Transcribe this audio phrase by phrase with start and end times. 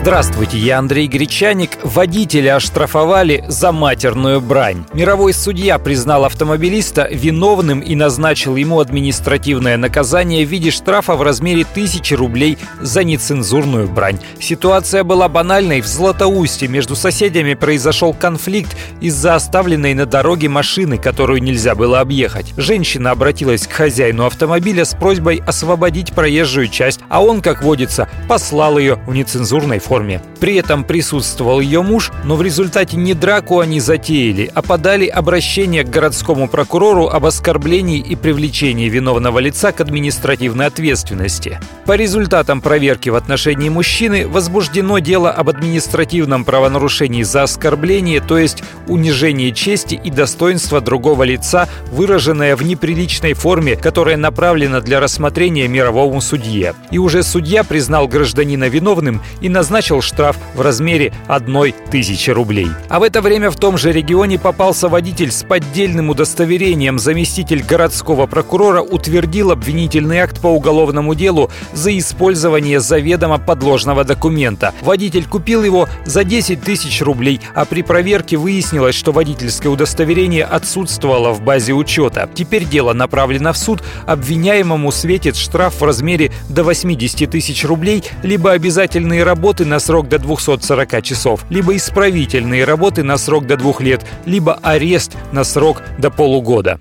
[0.00, 1.70] Здравствуйте, я Андрей Гречаник.
[1.82, 4.84] Водителя оштрафовали за матерную брань.
[4.94, 11.66] Мировой судья признал автомобилиста виновным и назначил ему административное наказание в виде штрафа в размере
[11.74, 14.20] тысячи рублей за нецензурную брань.
[14.38, 15.80] Ситуация была банальной.
[15.80, 22.54] В Златоусте между соседями произошел конфликт из-за оставленной на дороге машины, которую нельзя было объехать.
[22.56, 28.78] Женщина обратилась к хозяину автомобиля с просьбой освободить проезжую часть, а он, как водится, послал
[28.78, 30.20] ее в нецензурной форме форме.
[30.38, 35.82] При этом присутствовал ее муж, но в результате не драку они затеяли, а подали обращение
[35.82, 41.58] к городскому прокурору об оскорблении и привлечении виновного лица к административной ответственности.
[41.86, 48.62] По результатам проверки в отношении мужчины возбуждено дело об административном правонарушении за оскорбление, то есть
[48.86, 56.20] унижение чести и достоинства другого лица, выраженное в неприличной форме, которая направлена для рассмотрения мировому
[56.20, 56.74] судье.
[56.92, 62.66] И уже судья признал гражданина виновным и назначил назначил штраф в размере одной тысячи рублей.
[62.88, 66.98] А в это время в том же регионе попался водитель с поддельным удостоверением.
[66.98, 74.74] Заместитель городского прокурора утвердил обвинительный акт по уголовному делу за использование заведомо подложного документа.
[74.80, 81.30] Водитель купил его за 10 тысяч рублей, а при проверке выяснилось, что водительское удостоверение отсутствовало
[81.32, 82.28] в базе учета.
[82.34, 83.84] Теперь дело направлено в суд.
[84.06, 90.18] Обвиняемому светит штраф в размере до 80 тысяч рублей, либо обязательные работы на срок до
[90.18, 96.10] 240 часов, либо исправительные работы на срок до двух лет, либо арест на срок до
[96.10, 96.78] полугода.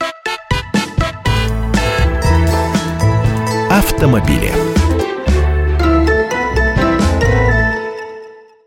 [3.69, 4.66] Автомобили.